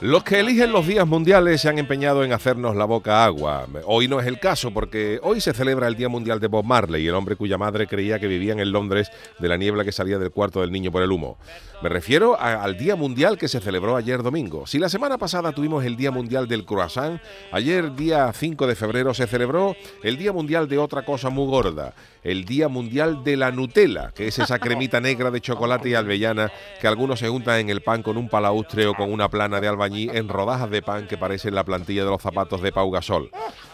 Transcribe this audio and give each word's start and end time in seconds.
Los 0.00 0.22
que 0.22 0.38
eligen 0.38 0.70
los 0.70 0.86
días 0.86 1.08
mundiales 1.08 1.60
se 1.60 1.68
han 1.68 1.76
empeñado 1.76 2.22
en 2.22 2.32
hacernos 2.32 2.76
la 2.76 2.84
boca 2.84 3.24
agua. 3.24 3.66
Hoy 3.84 4.06
no 4.06 4.20
es 4.20 4.28
el 4.28 4.38
caso 4.38 4.70
porque 4.70 5.18
hoy 5.24 5.40
se 5.40 5.52
celebra 5.52 5.88
el 5.88 5.96
Día 5.96 6.08
Mundial 6.08 6.38
de 6.38 6.46
Bob 6.46 6.64
Marley, 6.64 7.04
el 7.04 7.16
hombre 7.16 7.34
cuya 7.34 7.58
madre 7.58 7.88
creía 7.88 8.20
que 8.20 8.28
vivían 8.28 8.60
en 8.60 8.70
Londres 8.70 9.10
de 9.40 9.48
la 9.48 9.56
niebla 9.56 9.84
que 9.84 9.90
salía 9.90 10.20
del 10.20 10.30
cuarto 10.30 10.60
del 10.60 10.70
niño 10.70 10.92
por 10.92 11.02
el 11.02 11.10
humo. 11.10 11.36
Me 11.82 11.88
refiero 11.88 12.38
al 12.40 12.76
Día 12.76 12.94
Mundial 12.94 13.38
que 13.38 13.48
se 13.48 13.60
celebró 13.60 13.96
ayer 13.96 14.22
domingo. 14.22 14.68
Si 14.68 14.78
la 14.78 14.88
semana 14.88 15.18
pasada 15.18 15.50
tuvimos 15.50 15.84
el 15.84 15.96
Día 15.96 16.12
Mundial 16.12 16.46
del 16.46 16.64
Croissant, 16.64 17.20
ayer 17.50 17.92
día 17.94 18.32
5 18.32 18.68
de 18.68 18.76
febrero 18.76 19.14
se 19.14 19.26
celebró 19.26 19.74
el 20.04 20.16
Día 20.16 20.32
Mundial 20.32 20.68
de 20.68 20.78
otra 20.78 21.04
cosa 21.04 21.28
muy 21.28 21.46
gorda, 21.46 21.94
el 22.22 22.44
Día 22.44 22.68
Mundial 22.68 23.24
de 23.24 23.36
la 23.36 23.50
Nutella, 23.50 24.12
que 24.14 24.28
es 24.28 24.38
esa 24.38 24.58
cremita 24.58 25.00
negra 25.00 25.30
de 25.30 25.40
chocolate 25.40 25.88
y 25.88 25.94
albellana 25.94 26.52
que 26.80 26.86
algunos 26.86 27.18
se 27.18 27.30
untan 27.30 27.60
en 27.60 27.70
el 27.70 27.80
pan 27.80 28.02
con 28.02 28.16
un 28.16 28.28
palaustre 28.28 28.86
o 28.86 28.94
con 28.94 29.12
una 29.12 29.28
plana 29.28 29.60
de 29.60 29.68
albañil 29.68 29.87
en 29.94 30.28
rodajas 30.28 30.70
de 30.70 30.82
pan 30.82 31.06
que 31.06 31.16
parecen 31.16 31.54
la 31.54 31.64
plantilla 31.64 32.04
de 32.04 32.10
los 32.10 32.22
zapatos 32.22 32.60
de 32.62 32.72
Pau 32.72 32.90
Gasol. 32.90 33.30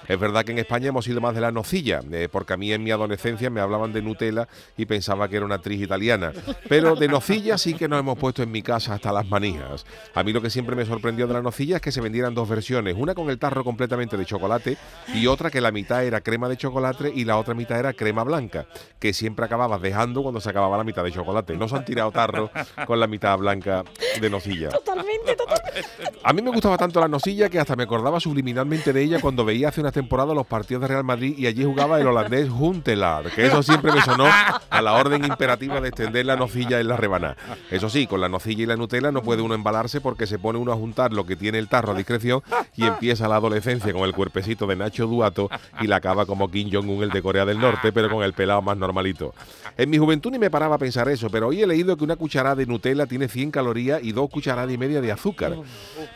Es 0.07 0.19
verdad 0.21 0.45
que 0.45 0.53
en 0.53 0.59
España 0.59 0.89
hemos 0.89 1.09
ido 1.09 1.21
más 1.21 1.34
de 1.34 1.41
la 1.41 1.51
nocilla, 1.51 2.03
eh, 2.12 2.29
porque 2.31 2.53
a 2.53 2.56
mí 2.56 2.73
en 2.73 2.83
mi 2.83 2.91
adolescencia 2.91 3.48
me 3.48 3.61
hablaban 3.61 3.93
de 3.93 4.03
Nutella 4.03 4.48
y 4.77 4.84
pensaba 4.84 5.29
que 5.29 5.37
era 5.37 5.47
una 5.47 5.55
actriz 5.56 5.81
italiana. 5.81 6.33
Pero 6.69 6.95
de 6.95 7.09
nocilla 7.09 7.56
sí 7.56 7.75
que 7.75 7.89
nos 7.89 8.01
hemos 8.01 8.19
puesto 8.19 8.43
en 8.43 8.53
mi 8.53 8.62
casa 8.62 8.95
hasta 8.95 9.12
las 9.12 9.27
manijas. 9.27 9.87
A 10.15 10.23
mí 10.23 10.33
lo 10.33 10.43
que 10.43 10.51
siempre 10.51 10.77
me 10.77 10.84
sorprendió 10.84 11.27
de 11.27 11.33
la 11.33 11.43
nocilla 11.43 11.77
es 11.77 11.83
que 11.83 11.93
se 11.93 12.03
vendieran 12.03 12.34
dos 12.34 12.49
versiones, 12.49 12.97
una 12.99 13.15
con 13.15 13.31
el 13.31 13.39
tarro 13.39 13.65
completamente 13.65 14.17
de 14.17 14.27
chocolate 14.27 14.77
y 15.15 15.27
otra 15.27 15.51
que 15.51 15.61
la 15.61 15.73
mitad 15.73 16.05
era 16.05 16.21
crema 16.21 16.49
de 16.49 16.56
chocolate 16.56 17.11
y 17.15 17.25
la 17.25 17.39
otra 17.39 17.55
mitad 17.55 17.78
era 17.78 17.95
crema 17.95 18.25
blanca, 18.25 18.67
que 18.99 19.12
siempre 19.15 19.47
acababas 19.47 19.81
dejando 19.81 20.23
cuando 20.23 20.41
se 20.41 20.51
acababa 20.51 20.77
la 20.77 20.84
mitad 20.84 21.03
de 21.03 21.12
chocolate. 21.12 21.56
No 21.56 21.69
se 21.69 21.77
han 21.77 21.84
tirado 21.84 22.12
tarro 22.12 22.51
con 22.87 23.01
la 23.01 23.06
mitad 23.06 23.39
blanca 23.39 23.84
de 24.21 24.31
nocilla. 24.31 24.69
Totalmente, 24.69 25.34
totalmente. 25.34 25.84
A 26.22 26.33
mí 26.33 26.42
me 26.42 26.50
gustaba 26.50 26.78
tanto 26.78 27.00
la 27.00 27.08
nocilla 27.08 27.48
que 27.48 27.58
hasta 27.58 27.77
me 27.77 27.83
acordaba 27.83 28.19
subliminalmente 28.19 28.92
de 28.92 29.02
ella 29.02 29.20
cuando 29.20 29.44
veía 29.44 29.69
hace 29.69 29.80
una 29.80 29.92
temporada 29.92 30.34
los 30.34 30.47
partidos 30.47 30.83
de 30.83 30.88
Real 30.88 31.05
Madrid 31.05 31.34
y 31.36 31.47
allí 31.47 31.64
jugaba 31.64 32.00
el 32.00 32.06
holandés 32.06 32.48
Huntelaar, 32.48 33.30
que 33.30 33.47
eso 33.47 33.62
siempre 33.62 33.92
me 33.92 34.00
sonó 34.00 34.27
a 34.70 34.82
la 34.82 34.94
orden 34.94 35.25
imperativa 35.25 35.80
de 35.80 35.88
extender 35.88 36.25
la 36.27 36.36
nocilla 36.36 36.80
en 36.80 36.88
la 36.88 36.97
rebanada. 36.97 37.36
Eso 37.70 37.91
sí, 37.91 38.06
con 38.06 38.20
la 38.20 38.28
nocilla 38.28 38.62
y 38.62 38.66
la 38.66 38.77
Nutella 38.77 39.12
no 39.12 39.22
puede 39.22 39.42
uno 39.42 39.55
embalarse 39.55 40.00
porque 40.00 40.27
se 40.27 40.38
pone 40.38 40.58
uno 40.58 40.72
a 40.72 40.77
juntar 40.77 41.12
lo 41.12 41.27
que 41.27 41.36
tiene 41.36 41.58
el 41.58 41.69
tarro 41.69 41.92
a 41.92 41.94
discreción 41.94 42.42
y 42.77 42.84
empieza 42.84 43.28
la 43.28 43.36
adolescencia 43.36 43.92
con 43.92 44.02
el 44.05 44.14
cuerpecito 44.14 44.66
de 44.66 44.77
Nacho 44.77 45.06
Duato 45.06 45.50
y 45.80 45.86
la 45.86 45.97
acaba 45.97 46.27
como 46.27 46.50
Kim 46.50 46.70
Jong-un, 46.72 47.02
el 47.02 47.10
de 47.10 47.22
Corea 47.22 47.44
del 47.44 47.58
Norte, 47.58 47.92
pero 47.92 48.10
con 48.10 48.22
el 48.22 48.32
pelado 48.32 48.62
más 48.62 48.77
normalito. 48.77 49.34
En 49.77 49.91
mi 49.91 49.98
juventud 49.98 50.30
ni 50.30 50.38
me 50.38 50.50
paraba 50.50 50.77
a 50.77 50.78
pensar 50.78 51.08
eso, 51.08 51.28
pero 51.30 51.48
hoy 51.48 51.62
he 51.62 51.66
leído 51.66 51.97
que 51.97 52.05
una 52.05 52.16
cucharada 52.16 52.54
de 52.54 52.66
Nutella 52.66 53.06
tiene 53.06 53.28
100 53.28 53.50
calorías 53.50 54.03
y 54.03 54.12
dos 54.12 54.31
cucharadas 54.31 54.72
y 54.72 54.78
media 54.78 55.00
de 55.00 55.12
azúcar. 55.12 55.56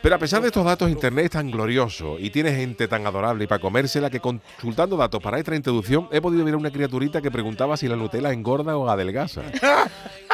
Pero 0.03 0.15
a 0.15 0.19
pesar 0.19 0.43
de 0.43 0.49
estos 0.49 0.65
datos, 0.65 0.91
Internet 0.91 1.27
es 1.27 1.31
tan 1.33 1.51
glorioso 1.51 2.19
y 2.19 2.31
tiene 2.31 2.53
gente 2.55 2.89
tan 2.89 3.07
adorable 3.07 3.45
y 3.45 3.47
para 3.47 3.61
comérsela 3.61 4.11
que 4.11 4.21
consultando 4.21 4.97
datos 4.97 5.23
para 5.23 5.39
esta 5.39 5.55
introducción 5.55 6.09
he 6.11 6.21
podido 6.21 6.45
ver 6.45 6.55
a 6.55 6.57
una 6.57 6.71
criaturita 6.71 7.21
que 7.21 7.31
preguntaba 7.31 7.77
si 7.77 7.89
la 7.89 7.97
Nutella 7.97 8.33
engorda 8.33 8.77
o 8.77 8.89
adelgaza. 8.89 9.43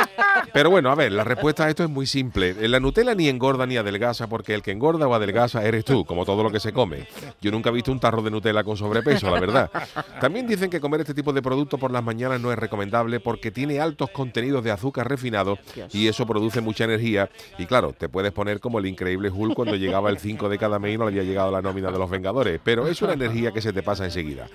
Pero 0.55 0.71
bueno, 0.71 0.89
a 0.89 0.95
ver, 0.95 1.11
la 1.11 1.25
respuesta 1.25 1.65
a 1.65 1.69
esto 1.69 1.83
es 1.83 1.91
muy 1.91 2.07
simple. 2.07 2.69
La 2.69 2.79
Nutella 2.79 3.13
ni 3.17 3.29
engorda 3.29 3.67
ni 3.67 3.77
adelgaza 3.77 4.29
porque 4.29 4.55
el 4.55 4.63
que 4.63 4.71
engorda 4.71 5.09
o 5.09 5.13
adelgaza 5.13 5.65
eres 5.65 5.85
tú, 5.85 6.05
como 6.05 6.25
todo 6.25 6.45
lo 6.45 6.51
que 6.53 6.61
se 6.61 6.73
come. 6.73 7.09
Yo 7.41 7.51
nunca 7.51 7.71
he 7.71 7.73
visto 7.73 7.91
un 7.91 7.99
tarro 7.99 8.23
de 8.23 8.31
Nutella 8.31 8.63
con 8.63 8.77
sobrepeso, 8.77 9.29
la 9.33 9.41
verdad. 9.41 9.69
También 10.21 10.47
dicen 10.47 10.71
que 10.71 10.81
comer 10.81 11.01
este 11.01 11.13
tipo 11.13 11.33
de 11.33 11.43
producto 11.43 11.77
por 11.77 11.91
las 11.91 12.05
mañanas 12.05 12.41
no 12.41 12.53
es 12.53 12.59
recomendable 12.59 13.19
porque 13.19 13.51
tiene 13.51 13.81
altos 13.81 14.11
contenidos 14.11 14.63
de 14.63 14.71
azúcar 14.71 15.09
refinado 15.09 15.59
y 15.93 16.07
eso 16.07 16.25
produce 16.25 16.61
mucha 16.61 16.85
energía. 16.85 17.29
Y 17.59 17.67
claro, 17.67 17.93
te 17.93 18.09
puedes 18.09 18.31
poner 18.31 18.61
como 18.61 18.79
el 18.79 18.87
increíble 18.87 19.31
Hulk 19.31 19.55
cuando 19.55 19.75
llegaba 19.75 20.09
el 20.09 20.19
5 20.19 20.49
de 20.49 20.57
cada 20.57 20.79
mes 20.79 20.95
y 20.95 20.99
no 20.99 21.11
le 21.11 21.19
había 21.19 21.25
llegado 21.25 21.51
la 21.51 21.63
nómina 21.63 21.91
de 21.91 21.99
los 21.99 22.09
Vengadores. 22.09 22.61
Pero 22.63 22.87
es 22.87 23.03
una 23.03 23.15
energía 23.15 23.51
que 23.51 23.61
se 23.61 23.73
te 23.73 23.83
pasa 23.83 24.05
enseguida. 24.05 24.47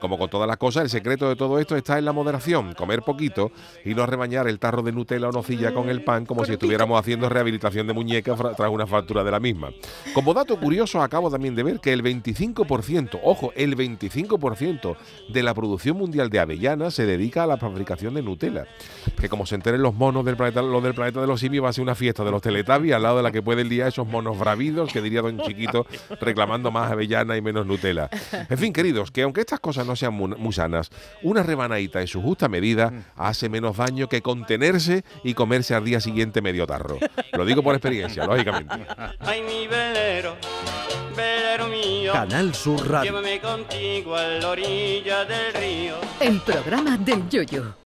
Como 0.00 0.18
con 0.18 0.28
todas 0.28 0.46
las 0.46 0.58
cosas, 0.58 0.82
el 0.82 0.90
secreto 0.90 1.30
de 1.30 1.36
todo 1.36 1.58
esto 1.58 1.74
está 1.74 1.96
en 1.96 2.04
la 2.04 2.12
moderación, 2.12 2.74
comer 2.74 3.00
poquito 3.00 3.50
y 3.86 3.94
no 3.94 4.04
rebañar 4.04 4.46
el 4.46 4.58
tarro 4.58 4.82
de 4.82 4.92
Nutella 4.92 5.30
o 5.30 5.32
con 5.72 5.88
el 5.88 6.02
pan 6.02 6.26
como 6.26 6.44
si 6.44 6.52
estuviéramos 6.52 6.98
haciendo 6.98 7.28
rehabilitación 7.28 7.86
de 7.86 7.92
muñeca 7.92 8.34
tras 8.56 8.70
una 8.70 8.86
fractura 8.86 9.22
de 9.22 9.30
la 9.30 9.38
misma. 9.38 9.70
Como 10.12 10.34
dato 10.34 10.58
curioso, 10.58 11.00
acabo 11.00 11.30
también 11.30 11.54
de 11.54 11.62
ver 11.62 11.80
que 11.80 11.92
el 11.92 12.02
25%, 12.02 13.20
ojo, 13.22 13.52
el 13.54 13.76
25% 13.76 14.96
de 15.28 15.42
la 15.42 15.54
producción 15.54 15.96
mundial 15.96 16.30
de 16.30 16.40
avellanas 16.40 16.94
se 16.94 17.06
dedica 17.06 17.44
a 17.44 17.46
la 17.46 17.58
fabricación 17.58 18.14
de 18.14 18.22
Nutella. 18.22 18.66
Que 19.20 19.28
como 19.28 19.46
se 19.46 19.54
enteren 19.54 19.82
los 19.82 19.94
monos 19.94 20.24
del 20.24 20.36
planeta, 20.36 20.62
los 20.62 20.82
del 20.82 20.94
planeta 20.94 21.20
de 21.20 21.26
los 21.26 21.40
simios, 21.40 21.64
va 21.64 21.68
a 21.68 21.72
ser 21.72 21.82
una 21.82 21.94
fiesta 21.94 22.24
de 22.24 22.30
los 22.30 22.42
Teletubbies 22.42 22.94
al 22.94 23.02
lado 23.02 23.18
de 23.18 23.22
la 23.22 23.30
que 23.30 23.42
puede 23.42 23.62
el 23.62 23.68
día 23.68 23.86
esos 23.86 24.06
monos 24.06 24.38
bravidos 24.38 24.92
que 24.92 25.00
diría 25.00 25.22
don 25.22 25.38
Chiquito 25.40 25.86
reclamando 26.20 26.70
más 26.70 26.90
avellana 26.90 27.36
y 27.36 27.42
menos 27.42 27.66
Nutella. 27.66 28.10
En 28.48 28.58
fin, 28.58 28.72
queridos, 28.72 29.10
que 29.10 29.22
aunque 29.22 29.40
estas 29.40 29.60
cosas 29.60 29.86
no 29.86 29.96
sean 29.96 30.14
muy, 30.14 30.52
sanas, 30.52 30.90
una 31.22 31.42
rebanadita 31.42 32.00
en 32.00 32.06
su 32.06 32.22
justa 32.22 32.48
medida 32.48 32.92
hace 33.16 33.48
menos 33.48 33.76
daño 33.76 34.08
que 34.08 34.22
contenerse 34.22 35.04
y 35.22 35.34
comerse 35.36 35.76
al 35.76 35.84
día 35.84 36.00
siguiente 36.00 36.42
medio 36.42 36.66
tarro. 36.66 36.98
Lo 37.32 37.44
digo 37.44 37.62
por 37.62 37.76
experiencia, 37.76 38.26
lógicamente. 38.26 38.74
Ay, 39.20 39.42
mi 39.42 39.68
velero, 39.68 40.34
velero 41.14 41.68
mío, 41.68 42.12
Canal 42.12 42.52
Sur 42.52 42.90
Radio. 42.90 43.12
llévame 43.12 43.40
contigo 43.40 44.16
a 44.16 44.22
la 44.24 44.48
orilla 44.48 45.24
del 45.24 45.54
río. 45.54 45.94
El 46.18 46.40
programa 46.40 46.96
del 46.96 47.28
Yoyo. 47.28 47.76